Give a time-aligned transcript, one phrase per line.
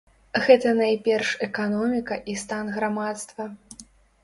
[0.45, 3.51] Гэта найперш эканоміка і стан грамадства.